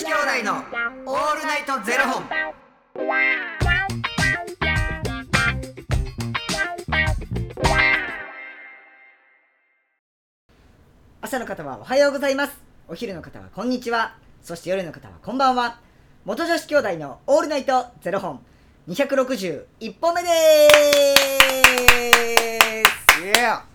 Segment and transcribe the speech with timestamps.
[0.00, 0.54] 子兄弟の
[1.04, 2.24] オールナイトゼロ本。
[11.20, 12.56] 朝の方はおはようございます。
[12.88, 14.16] お昼の方はこんにちは。
[14.40, 15.78] そして夜の方はこんばんは。
[16.24, 18.40] 元女子兄弟のオールナイトゼロ本。
[18.88, 20.28] 261本目で
[23.52, 23.69] す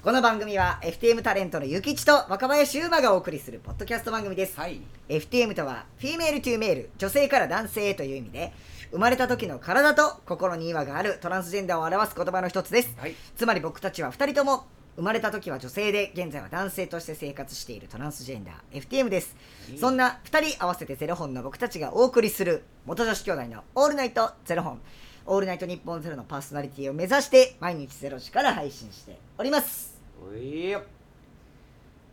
[0.00, 4.80] この番組は FTM タレントのゆきちと若林優馬がお送りするポッドキャスト番組です、はい。
[5.08, 8.52] FTM とは Female to Male 女性から男性へという意味で
[8.92, 13.14] 生まれた時の体と心に違和があるトランスジェンダーを表す言葉の一つです、はい。
[13.36, 19.34] つまり僕たちは2人とも生まれた時は女性で現在は男性として生活しているトランスジェンダー FTM です。
[19.80, 24.80] そんな2人合わせてゼロ本の僕たちがお送りする元女子兄弟の「オールナイトゼロ本」
[25.30, 30.82] 「オールナイト日本ゼロのパーソナリティを目指して毎日ゼロ時から配信しておりますおいよ。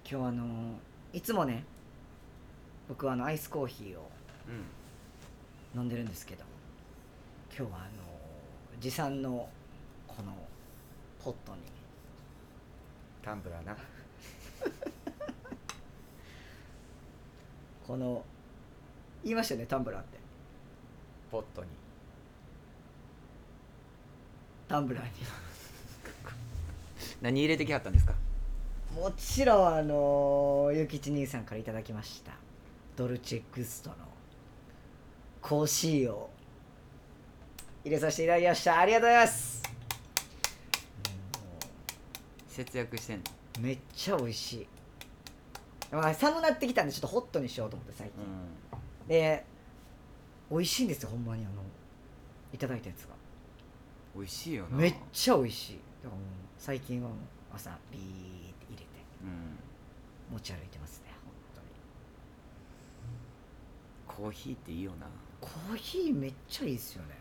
[0.09, 0.47] 今日あのー
[1.13, 1.63] いつもね
[2.89, 4.11] 僕はあのアイスコーヒーを
[4.49, 5.79] うん。
[5.79, 6.43] 飲んでるんですけど
[7.57, 7.87] 今日はあの
[8.81, 9.47] 持参の
[10.07, 10.33] この
[11.23, 11.59] ポットに
[13.23, 13.77] タンブラーな。
[17.87, 18.25] この
[19.23, 20.17] 言いましたよねタンブラーって
[21.31, 21.69] ポットに。
[24.67, 25.09] タンブラーに。
[27.21, 28.13] 何入れてきはったんですか？
[28.93, 32.33] もちろんあのゆきち兄さんからいただきました。
[32.95, 33.95] ドルチェグストの
[35.41, 36.29] コーシーを
[37.83, 38.79] 入れさせていただきました。
[38.79, 39.63] ありがとうございます。
[42.47, 43.23] 節約してんの？
[43.59, 44.67] めっちゃ美味しい。
[45.91, 49.45] まあ寒なってきたんでちょっとホットにしようと思って最近、うで
[50.51, 51.61] 美味しいんですよほんまにあの
[52.53, 53.13] いただいたやつが。
[53.13, 53.14] ん。
[54.15, 54.77] 美味しいよな。
[54.77, 55.79] めっちゃ美味しい。
[56.03, 56.19] だからもう
[56.57, 57.09] 最近は
[57.53, 58.85] 朝ビーって入れて。
[59.23, 59.57] うん。
[60.33, 61.11] 持ち歩いてますね
[64.07, 65.07] 本コーヒーっていいよな。
[65.41, 67.15] 当にコーヒーめっちゃいいですよね。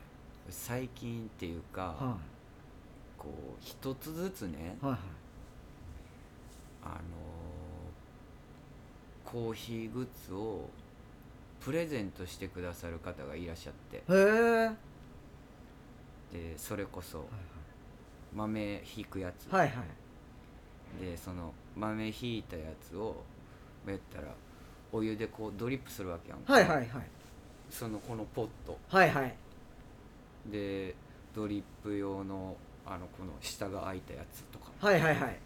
[0.49, 2.17] 最近っていうか、は
[3.19, 5.01] こう一つずつねい、はいはい。
[6.85, 6.95] あのー
[9.25, 10.69] コーヒーグッズを
[11.61, 13.97] プレゼントしてくださる方がいらっしゃって。
[13.97, 14.77] へえはい
[16.35, 17.25] でそれこそ
[18.35, 19.75] 豆ひくやつ、はいは
[21.01, 21.05] い。
[21.05, 23.23] でその豆ひいたやつを
[23.87, 24.29] やったら
[24.93, 26.53] お湯でこうドリップするわけやんか。
[26.53, 26.89] はいはいはい。
[27.71, 28.77] そのこのポット。
[28.89, 29.35] はいはい。
[30.51, 30.97] で
[31.35, 34.73] ドリップ用のあのこの下が開いたやつとか。
[34.81, 35.39] はいはいはい。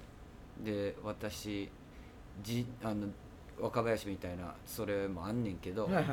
[0.64, 1.68] で私
[2.42, 3.08] じあの
[3.60, 6.06] 若林みたいなそれもあんねんけど、はいはい。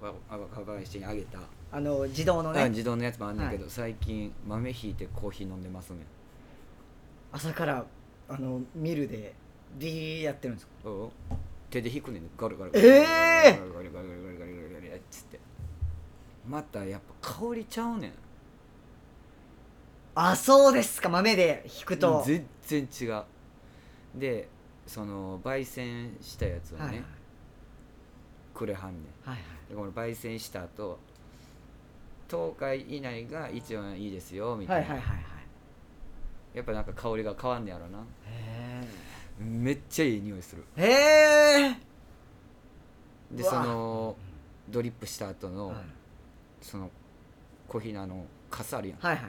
[0.00, 1.38] わ若林にあげた、
[1.72, 5.98] あの自動のあね自動のやつもあんねんけど、最近豆ひいてコーヒー飲んでますね。
[7.32, 7.84] 朝から
[8.28, 9.34] あのミルで
[9.78, 10.72] ビーやってるんですか？
[10.90, 11.08] うん
[11.70, 15.38] 手で引くねんガルガルえガルえガルガルガルガルガルガルガルガルガルっつって
[16.48, 18.12] またやっぱ香りちゃうねん
[20.16, 23.22] あそうですか豆で引くと全然違う
[24.16, 24.48] で
[24.88, 27.04] その焙煎したやつをね、
[28.52, 30.98] くれはんねんはいはいでこの焙煎した後
[32.30, 35.24] 10日以内が一番いいですよみたな、はいいはいはいはい。
[36.54, 37.98] やっぱなんか香りが変わんねやろな。
[38.26, 38.84] へ
[39.38, 40.64] めっちゃいい匂いする。
[40.76, 40.86] えへ
[41.70, 41.76] え
[43.32, 44.16] でその
[44.68, 45.76] ドリップした後の、はい。
[46.60, 46.90] その
[47.66, 49.24] コーヒーのあのカスあるやん、はいはい。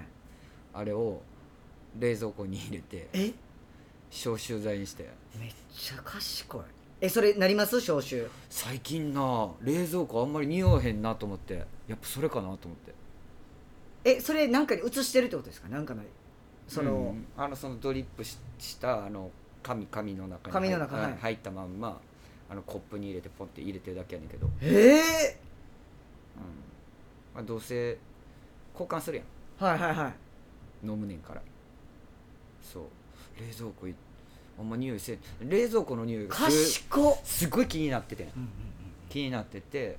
[0.73, 1.21] あれを
[1.99, 3.33] 冷蔵庫に入れてえ？
[4.09, 5.09] 消臭剤にして。
[5.39, 6.61] めっちゃ賢い
[7.01, 7.81] えそれなります？
[7.81, 8.29] 消臭。
[8.49, 11.65] 最近な冷蔵庫あんまり匂わへんなと思って。
[11.87, 12.93] やっぱそれかなと思って。
[14.03, 15.67] えそれなんかに移してるってことですか？
[15.67, 16.03] なんかの
[16.67, 17.25] その、うん。
[17.35, 19.31] あのそのドリップししたあの
[19.63, 21.99] 紙紙の中に紙の中入,、はい入ったまんま
[22.49, 24.53] あのコップに入れてポンって入れてるだけやねんけど、うん。
[24.61, 25.37] ええ
[27.33, 27.97] まあ、どうせ
[28.73, 29.23] 交換するや
[29.65, 30.13] はいはいは
[30.83, 30.85] い。
[30.85, 31.41] ん飲むねんから。
[32.61, 32.83] そう。
[33.39, 33.95] 冷蔵庫い
[34.59, 35.19] あんま匂いせん。
[35.41, 36.51] 冷蔵庫の匂いがす
[37.23, 38.23] すっごい気になってて。
[38.23, 38.49] うんうんうん
[39.11, 39.97] 気になってて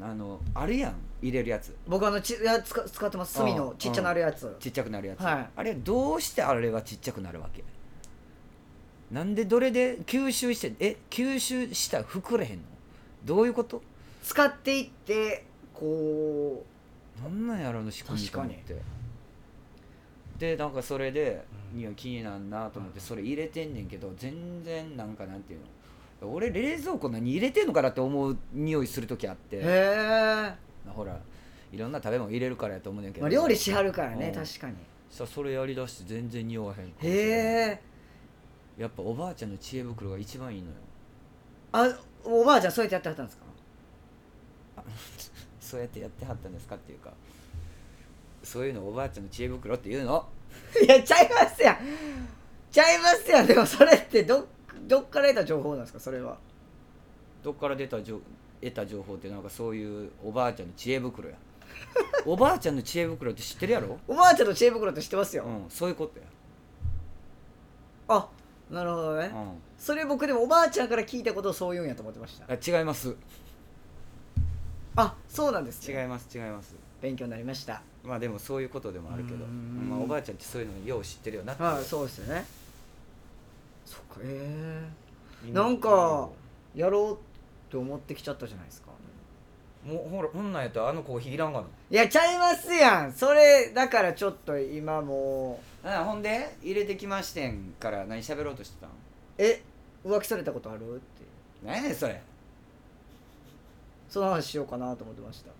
[0.00, 1.76] あのあるやん入れるやつ。
[1.86, 3.34] 僕あのちいや使使ってます。
[3.34, 4.56] 炭のちっちゃなるやつ。
[4.58, 5.50] ちっちゃくなるやつ、はい。
[5.54, 7.62] あれどうしてあれはちっちゃくなるわけ？
[9.10, 12.62] なんでどれで吸収してえ吸収したら膨れへんの？
[13.26, 13.82] どういうこと？
[14.22, 15.44] 使っていって
[15.74, 16.64] こ
[17.22, 18.76] なんなんやろの仕組みと思って
[20.44, 21.78] でなんかそれでうん。
[21.78, 25.60] 匂い気になんなと思ってそれ入れてんねんけど全然なんかなんていう
[26.22, 26.32] の。
[26.32, 30.52] 俺冷蔵庫何入れてんのかなって思う匂いする時あっうへてえ、
[30.88, 31.18] ほら
[31.72, 34.44] いろんな食べ物入れるからやと思うねんけど、まあ、料理しはるからねうん。
[34.44, 34.74] 確かに。
[35.10, 37.80] さそれやりだして全然匂わへんへえ
[38.78, 40.74] やっぱおばあちゃんの知恵袋が一番いいのよ。
[41.72, 43.44] あおばあちゃんそうやってやってはったんですか？
[45.60, 47.12] そうやってやってはったんですかっていうか
[48.44, 50.26] そういうのおばあちゃんの知恵袋っていうの？
[50.82, 51.78] いやちゃいますやん。
[52.70, 53.46] ちゃいますやん。
[53.46, 54.46] でもそれってど
[54.86, 56.00] どっから得た情報なんですか？
[56.00, 56.38] それは。
[57.42, 58.20] どっから出た情
[58.60, 61.36] 得た情報ってなんかそういうおばあちゃんの知恵袋や。
[62.24, 63.98] おばあちゃんの知恵袋って知ってるやろ？
[64.06, 66.24] おばあちゃんの知恵袋って知ってますよ、うんそういうことや、
[68.08, 68.28] あ
[68.70, 72.46] なるほどね、うそれ僕でもおばあちゃんから聞いたことをそう言うんやと思ってました。
[72.46, 73.14] ん、あ違います。
[74.96, 77.82] あそうなんです、ね、違います違います勉強になりました。
[78.02, 79.90] まあでもそういうことでもあるけど、うん。
[79.90, 81.62] まあ、おばあちゃんってそういうのよう知ってるよなって。
[81.62, 82.46] はいそうですよね。
[83.84, 84.88] そっかえ
[85.44, 86.30] え今なんか
[86.74, 87.16] やろうっ
[87.70, 88.88] て思ってきちゃったじゃないですか。
[89.86, 91.66] もうほらこんなんやったらあのコーヒーいらんがな。
[91.90, 93.12] いやちゃいますやん。
[93.12, 95.86] それだからちょっと今もう。
[95.86, 98.90] あほんで入れてきましてんから何喋ろうとしてたん？
[99.36, 99.62] え
[100.06, 100.94] 浮気されたことある？
[100.94, 101.02] って
[101.62, 102.22] 何やねんそれ。
[104.08, 105.50] その話しようかなと思ってました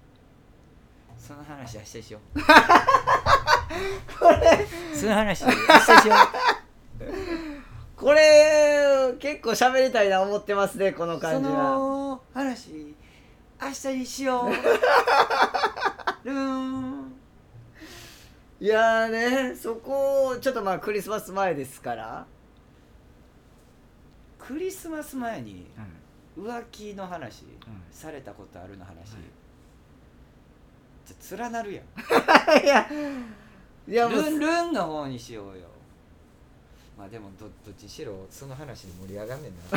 [1.19, 2.40] その話明日しよう。
[4.96, 5.56] その話明日
[6.02, 6.14] しよ
[7.96, 11.55] これ結構喋りたいな思ってますねこのうそ感じは。
[11.55, 12.94] の話
[13.61, 14.50] 明日にしよう。
[18.60, 22.26] いやーねそこちょっとまあクリスマス前ですから、
[24.38, 25.67] クリスマス前に
[26.38, 27.44] 浮気の話、
[27.90, 29.17] されたことあるの話、
[31.06, 31.84] じゃ連なるやん。
[32.64, 32.88] いや
[33.86, 35.64] いやもうルンルンの方にしようよ。
[36.96, 39.58] まあでもどどっちにしろその話で盛り上がんねんな。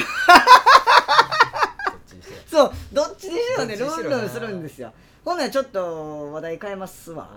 [1.92, 2.36] どっちにしろ。
[2.48, 4.18] そうどっちにしろねルどっちにしろな。
[4.18, 4.94] ンルンするんですよ。
[5.26, 7.30] ほんならちょっと話題変えますわ、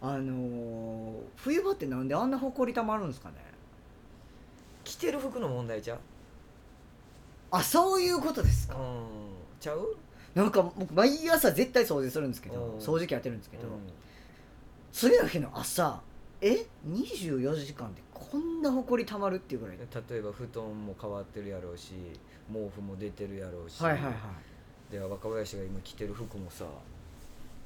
[0.00, 3.36] あのー、冬場ってなんであんなほこりたまるんですかね。
[4.82, 5.98] 着てる服の問題ちゃう？
[7.52, 9.06] あそういうことですか、うん。
[9.60, 9.96] ちゃう？
[10.34, 12.78] なんか僕毎朝絶対掃除するんですけどうん。
[12.78, 13.70] 掃除機やってるんですけど、うん。
[14.92, 16.00] 次の日の朝
[16.40, 19.76] え24時間でこんなほこりたまるっていうぐらい。
[19.76, 21.92] で例えば布団も変わってるやろうし
[22.52, 24.12] 毛布も出てるやろうし、はいはいはい。
[24.92, 26.64] で若林が今着てる服もさ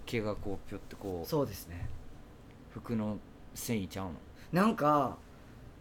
[0.07, 1.89] 毛がこうぴょってこうそうですね。
[2.71, 3.19] 服の
[3.55, 4.13] 繊維ちゃうの？
[4.53, 5.17] なんか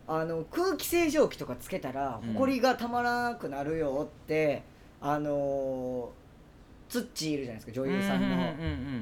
[0.08, 2.34] あの空気清浄機とかつけたらうん。
[2.34, 4.64] ほこりがたまらなくなるよって、
[5.02, 6.10] あの
[6.90, 8.54] ツッチーいるじゃないですか女優さんの,、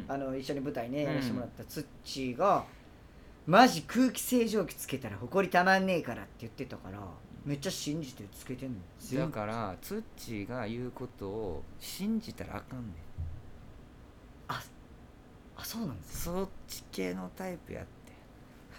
[0.08, 1.10] あの一緒に舞台ねうん。
[1.10, 2.66] やらせてもらったツッチーが、
[3.46, 7.00] マジ空気清浄機つけたらほこりたまんねえからって言ってたから
[7.46, 8.80] めっちゃ信じてつけてんの。
[9.20, 12.92] だからツッチーが言うことを信じたらあかんねん。
[15.58, 17.90] あそうなんですそっち系のタイプやって。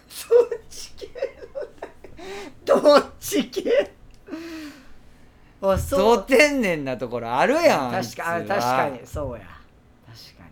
[0.07, 0.29] そっ
[0.69, 1.07] ち系
[2.75, 3.93] のどっち系？
[5.61, 8.55] あそどう天然なところあるやん確かああいつは。
[8.55, 9.07] 確かに。
[9.07, 9.39] そうや。
[10.05, 10.49] 確かに。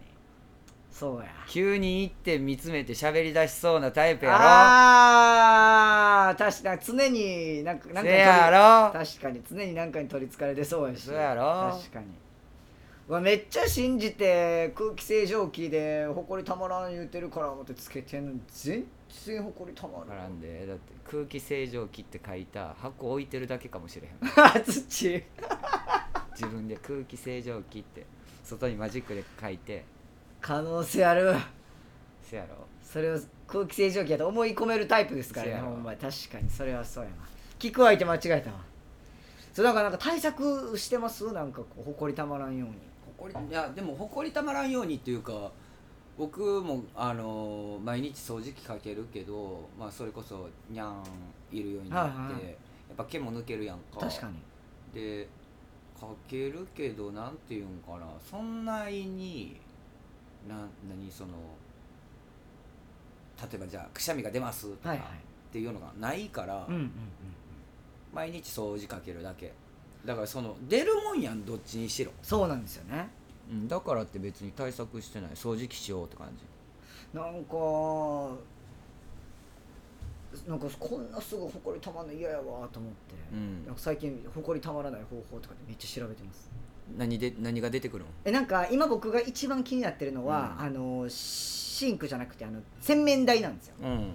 [0.92, 1.26] そうや。
[1.48, 4.38] 急に行って見つめて喋り出しそうなタイプやろ。
[4.40, 9.00] ああ確かに常になんかなんかせにやろ。
[9.00, 11.04] 確かに常に何かに取りつかれてそうやし。
[11.04, 11.72] そうやろ。
[11.78, 12.06] 確かに。
[13.08, 18.84] うわめっちゃ信じて空気清浄機でほこりたまらん言うてるから思ってつけてんのに全
[19.26, 24.16] 然ほこりたま分らんでだって空気清浄機って書いた箱置いてるだけかもしれへん。
[24.40, 25.24] あ土。
[26.34, 28.06] 自分で空気清浄機って
[28.44, 29.86] 外にマジックで書いて。
[30.42, 31.34] 可能性ある。
[32.22, 32.68] せやろ。
[32.84, 36.00] それを空気清浄機やと思い込めるタイプですからねほんまに。
[36.00, 37.16] 確かにそれはそうやな。
[37.58, 38.60] 聞く相手間違えたわ。
[39.54, 41.32] そうだからなんか対策してます？
[41.32, 42.76] なんかこうほこりたまらんように。
[43.06, 45.52] ほこりいやでもほこりたまらんようにっていうか
[46.18, 51.04] 僕もあの毎日掃除機かけるけど、まあ、それこそにゃん
[51.52, 52.44] いるようになって、はいはい
[52.88, 54.00] やっぱ毛も抜けるやんか。
[54.00, 54.36] 確かに。
[54.94, 55.28] で
[56.00, 58.06] かけるけどなんていうんかな。
[58.30, 59.60] そんなに
[60.48, 60.56] な
[60.88, 61.32] 何その
[63.42, 65.52] 例えばじゃあくしゃみが出ますとかっはいはい。
[65.52, 66.92] ていうのがないから、うんうんうん。
[68.14, 69.52] 毎日掃除かけるだけ。
[70.06, 73.10] だからその出るもんやんどっちにしろ、そうなんですよね
[73.50, 75.32] うん、だからって別に対策してない。
[75.32, 77.18] 掃除機しようって感じ。
[77.18, 77.56] なんか
[80.48, 83.66] なんかこんなすぐほこりたまんの嫌やわと思って、うん。
[83.66, 86.50] なんか最近ほこりたまらない方法とかでめっちゃ調べてます。
[86.98, 90.66] 何で何が出てくるのえなんか今僕が一番気になってるのは、うん。
[90.66, 93.76] あのシンクじゃなくてあの洗面台なんですよ。
[93.82, 94.14] うん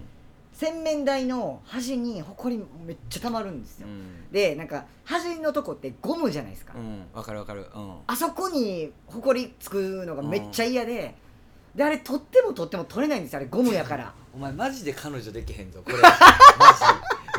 [0.61, 4.31] 洗面台の端にほこりめっちゃたまるんですよ、うん。
[4.31, 7.03] でなんか端のとこってゴムじゃないですか、うん。
[7.15, 7.65] わかるわかる。
[7.73, 7.95] うん。
[8.05, 11.15] あそこにほこりつくのがめっちゃ嫌で、
[11.73, 14.13] であれ取っても取っても取れないんですよあれゴムやから。
[14.35, 15.97] お前マジで彼女できへんぞこれ。
[15.97, 16.15] マジ。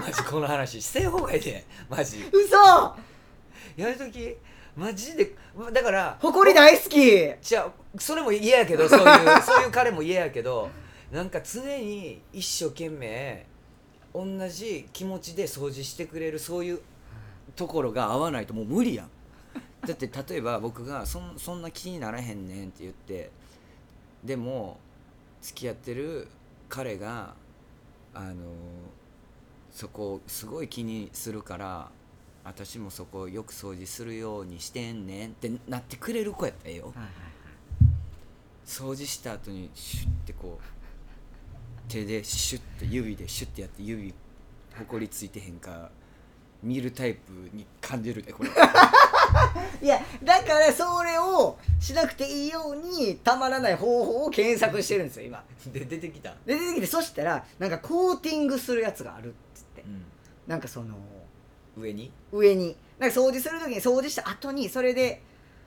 [0.01, 0.83] マジこの話。
[0.83, 1.65] してん方がいいで。
[1.89, 2.29] マジ。
[2.33, 2.57] 嘘！
[3.77, 4.37] やるとき。
[4.77, 5.37] マジで。
[5.73, 7.33] だから誇り大好き。
[7.41, 10.69] じゃあそれも嫌やけどそういうそういう彼も嫌やけど
[11.13, 13.45] なんか常に一生懸命
[14.15, 16.81] 同じ気持ちで掃除してくれるそういう
[17.55, 19.11] ところが合わないともう無理やん。
[19.87, 23.31] だって例えば僕がそんそんな気にならへんねんって言って
[24.25, 24.79] でも
[25.43, 26.29] 付き合ってる
[26.71, 27.35] 彼が
[28.15, 28.35] あの
[29.71, 31.91] そこをすごい気にするから
[32.45, 36.87] 私もそこをよく掃除するようにしてんねんってなってくれる子やったらええよ。
[36.87, 37.09] はいはい。
[38.65, 40.82] 掃除した後にシュッてこう
[41.89, 44.15] 手でシュッて指でシュッてやって指
[44.79, 45.91] ほこりついてへんか
[46.63, 48.51] 見るタイプに感じるでこれ。
[49.83, 55.45] いやだからそれをしなくていいようにたまらない方法を検索してるんですよ今。
[55.73, 59.85] で出てきた、で出てきてそしたらなんかコーティングするやつがあるっつって
[60.47, 60.95] なんかその
[61.77, 62.13] 上に？
[62.31, 62.77] 上に。
[62.99, 65.21] なんか掃除する時に掃除した後にそれで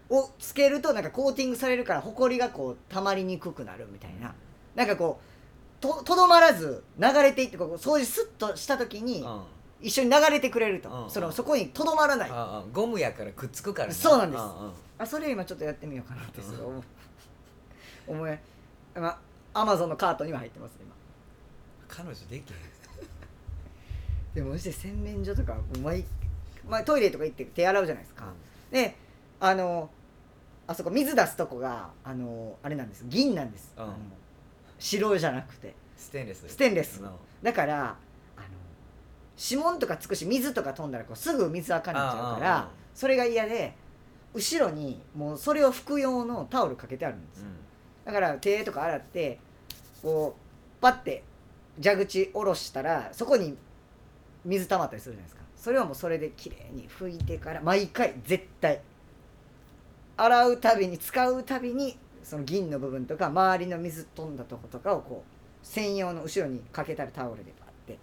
[0.09, 4.33] をつけるとなんかコーティングされるからほこりがこう溜まりにくくなるみたいな。
[4.75, 5.34] なんかこう
[5.79, 9.41] ととどまらず流れていってこう掃除スッとした時にうん。
[9.81, 11.11] 一緒に流れてくれると、うん。
[11.11, 12.29] そのそこにとどまらない。
[12.29, 14.41] あああゴムやからくっつくからそうなんです。
[14.41, 14.47] うん
[14.99, 15.07] うん。
[15.07, 16.83] それ今ちょっとやってみようかなってすごい思う。
[18.07, 18.37] 思い
[18.95, 19.19] ま
[19.53, 20.95] アマゾンのカートには入ってます今。
[21.87, 22.43] 彼女できへん。
[24.33, 26.03] でもマジで洗面所とか毎、
[26.67, 28.25] まあ、トイレとか行って手洗うじゃないですか、
[28.69, 28.97] で
[29.39, 29.89] あの
[30.67, 33.05] あそこ水出すとこがあのあれなんです。
[33.07, 33.83] 銀なんです、うん。
[33.83, 33.93] あの
[34.79, 35.75] 白じゃなくて。
[35.97, 36.45] ステンレス。
[36.47, 37.01] ステンレス。
[37.01, 37.09] うん。
[37.41, 37.95] だから
[38.37, 38.47] あの
[39.37, 43.75] 指紋とかつくし水とか飛んだらこうすぐ水あかんなっちゃうからそれが嫌で
[44.33, 47.47] 後ろにもうそれを拭く用のタオルかけてあるんですよ。
[48.05, 49.39] だから手とか洗って
[50.01, 51.23] こうパッて
[51.81, 53.57] 蛇口下ろしたらそこに
[54.43, 55.41] 水溜まったりするじゃないですか。
[55.55, 58.81] それはもうそれで綺麗に拭いてから毎回絶対。
[60.17, 67.99] 洗うたびに使うたびにその銀の部分とか周りの水飛んだとことかをこう専用の後ろにかけたらタオルでパッて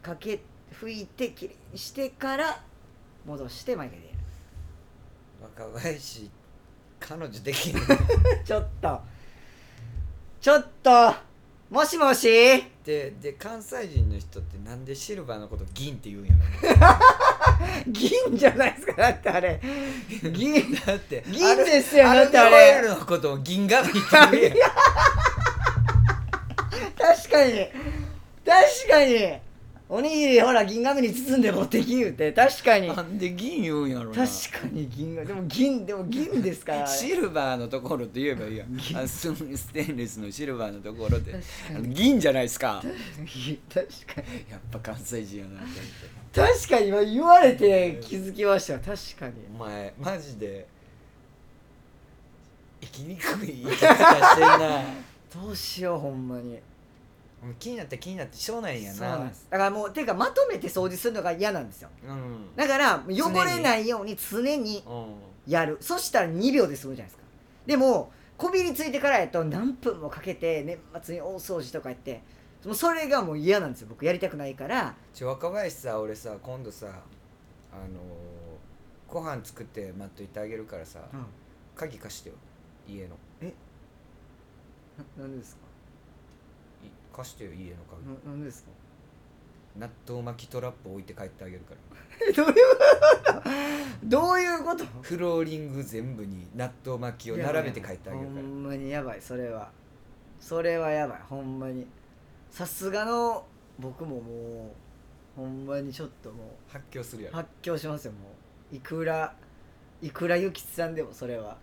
[0.00, 0.40] かけ
[0.72, 2.62] 拭いて綺麗にしてから
[3.26, 4.18] 戻して毎回でやる。
[5.64, 6.30] 若林
[7.00, 7.76] 彼女できへん
[8.44, 9.00] ちょっと。
[10.40, 11.14] ちょっと。
[11.70, 12.28] もしもし？
[12.84, 16.34] でで関西人の人ってなんでシルバーのこと銀って言うんや
[17.86, 18.92] 銀じゃないですか。
[18.94, 19.60] だってあれ。
[20.32, 20.54] 銀。
[20.54, 22.74] ろだって銀ですよだってあれ。
[22.74, 23.98] アルミホイルのことを銀紙って
[24.32, 24.66] 言うや。
[24.66, 24.68] ん
[26.96, 27.68] 確かに。
[28.44, 29.38] 確かに。
[29.86, 32.32] おにぎりほら銀紙に包んで持ってき言うて。
[32.32, 32.88] 確かに。
[32.88, 34.16] 確なんで銀言うんやろな。
[34.50, 36.86] かに銀がでも銀でも銀ですから。
[36.86, 38.74] シルバーのところって言えばいいやん。
[38.76, 38.98] 銀。
[38.98, 41.38] あスステンレスのシルバーのところで。
[41.82, 42.82] 銀じゃないですか。
[42.82, 44.50] 確かに。
[44.50, 48.86] やっぱ関西人やなって思って確かに今言われて気づきました確
[49.18, 49.34] かに。
[49.54, 50.66] お前マジで
[52.80, 54.82] 生きにくい生き方してんな。
[55.32, 56.58] どうしようほんまに。
[57.58, 58.96] 気になって気になってしょうないんやな。
[58.96, 59.46] そうなんです。
[59.50, 61.88] だからもうていうかまとめて掃除するのが嫌なんですよ。
[62.08, 62.56] うん。
[62.56, 65.06] だから汚れないように常にうん。
[65.46, 65.76] やる。
[65.80, 67.22] そしたら2秒で済むじゃないですか。
[67.66, 72.22] でもこびりついてからやと何分もかけて年末に大掃除とかやって
[72.64, 73.88] もうそれがもう嫌なんですよ。
[73.90, 74.94] 僕やりたくないから。
[75.12, 76.86] ちょ若林さ俺さ今度さ
[77.72, 81.24] あのーご飯作って待っといてあげるからさ、うん。
[81.76, 82.34] 鍵貸してよ。
[82.88, 83.10] 家の。
[85.16, 85.62] ななんでですか？
[86.84, 88.02] い貸してよ家の鍵。
[88.26, 88.70] ななんでですか？
[89.78, 92.28] 納豆巻きトラップ置いて帰ってあげるから。
[92.28, 92.56] え どういうこ
[93.32, 93.42] と？
[94.04, 94.84] どういうこと？
[95.02, 98.40] フローリング全部に納豆巻きを並べて帰ってあげるから。
[98.42, 99.70] ほんまにやばいそれは。
[100.40, 101.86] それはやばいほんまに
[102.54, 103.44] さすがの
[103.80, 104.72] 僕もも
[105.36, 107.38] うほんまにちょっとも発狂するやろ。
[107.40, 108.18] う発狂しますよも
[108.72, 108.76] う。
[108.76, 109.34] いくら
[110.00, 111.56] いくらゆきつさんでもそれは。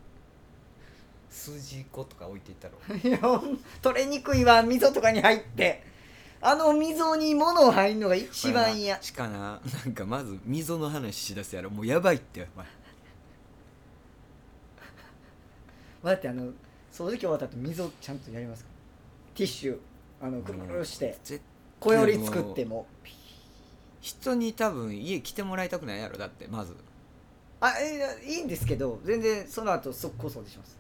[1.29, 2.73] 筋子とか置いていったろ。
[3.09, 5.81] いやほん取れにくいわ溝とかに入って。
[6.41, 9.01] あの溝に物入るのが一番嫌。
[9.01, 9.61] しかな。
[9.85, 11.69] なんかまず溝の話しだすやろ。
[11.69, 12.67] もうやばいってお前。
[16.03, 16.47] だってあの
[16.91, 18.69] 掃除機終わった後溝ちゃんとやりますか？
[19.35, 19.79] ティッシュ
[20.21, 21.41] あのくるくるして絶
[21.79, 22.85] 小より作っても。
[24.01, 26.75] 人に多分家来てもらいたくないやろだってまず。
[27.59, 30.79] あえいいんですけど全然その後速攻掃除します。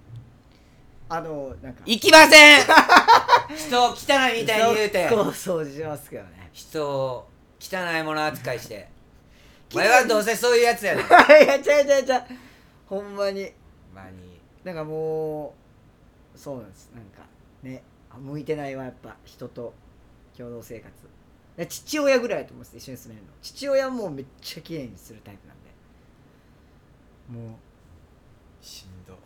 [1.09, 1.81] あのなんか。
[1.85, 2.61] 行きません！
[3.57, 5.09] 人を汚いみたいに言うて。
[5.09, 6.49] 速攻掃除しますけどね。
[6.53, 7.27] 人を
[7.59, 8.89] 汚いもの扱いして。
[9.73, 11.05] お前はどうせそういうやつやねん。
[11.05, 11.09] い
[11.47, 12.23] やちゃうちゃうちゃう。
[12.87, 13.51] ほんまに。
[13.93, 14.39] まあに。
[14.63, 15.53] なんかも
[16.35, 16.89] うそうなんです。
[16.95, 17.23] なんか
[17.61, 17.83] ね。
[17.83, 19.73] あ向いてないわやっぱ人と
[20.37, 20.91] 共同生活。
[21.57, 23.31] で父親ぐらいだと思うんです一緒に住めるの。
[23.41, 25.57] 父親もめっちゃ綺麗にするタイプなん
[27.43, 27.49] で。
[27.49, 29.17] もうしんど。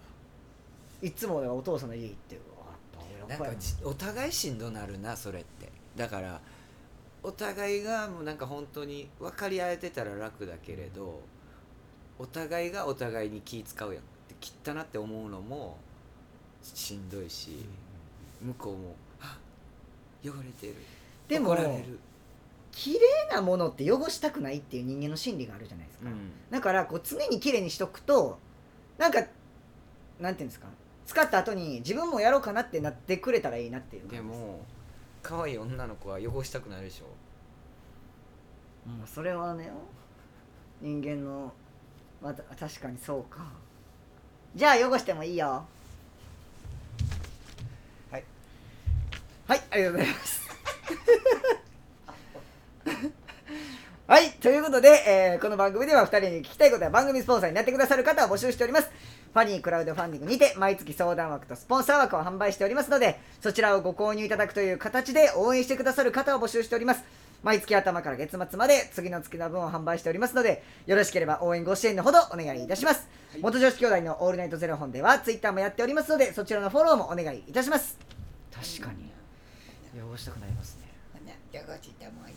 [1.02, 2.40] いつもお父さんの家行って
[3.28, 5.72] なんかじお互いしんどなるなそれって。
[5.96, 6.42] だから
[7.24, 11.22] お互いがもうなんか本当に分かり合えてたら楽だけれど
[12.20, 14.36] お互いがお互いに気使うやんって
[14.70, 15.78] 汚なって思うのも
[16.62, 17.66] しんどいし、
[18.42, 19.38] 向こうも「あ
[20.24, 20.76] 汚れてる」
[21.28, 22.00] でも怒られる、
[22.72, 23.00] 綺麗
[23.32, 26.32] なものって汚したくないっていう人間の心理があるじゃないですか、うん。
[26.52, 28.38] だからこう常に綺麗にしとくと
[28.98, 29.24] なんか
[30.20, 30.68] なんていうんですか
[31.06, 34.62] 使った後に自分もやろうかなってなってくれたらいいなっていうでも
[35.22, 37.06] 可愛い女の子は汚したくなるでしょ。
[38.90, 39.72] もうそれはね
[40.82, 41.52] 人間の
[42.22, 43.46] また確かにそうか。
[44.56, 45.66] じゃあ汚してもいいよ
[48.10, 48.24] はい
[49.48, 50.42] はいありがとうございます。
[54.08, 58.90] はいということで、えーこの番組では2人に聞きたいことや番組スポンサーになってくださる方を募集しております。
[59.34, 67.04] ファニークラウドファンディングにて毎月相談枠とスポンサー枠を販売しておりますのでそちらをご購入いただくという形で応援してくださる方を募集しております。
[67.44, 73.08] 毎月頭から月末まで次の月の分を販売しておりますのでよろしければ応援ご支援のほどお願いいたします、
[73.40, 78.00] 元女子兄弟のオールナイトゼロ本ではツイッターもやっておりますのでそちらのフォローもお願いいたします。
[78.52, 79.15] 確かに
[79.96, 80.86] 汚したくなりますね。
[81.54, 82.36] 汚してもいい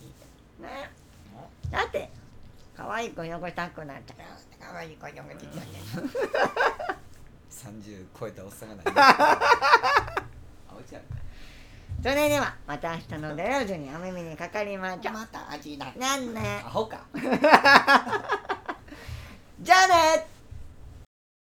[0.63, 0.91] ね。
[1.71, 2.09] だって
[2.77, 4.15] 可愛い子汚したくなっちゃ
[4.65, 5.23] かわいい子汚してね。
[7.51, 9.39] 30超えたおっさんが何 あ
[10.79, 11.03] おちゃん。
[12.01, 17.01] それではまた明日の土曜日にお耳にかかりましょまた味なんねアホか。
[19.61, 20.38] じゃあね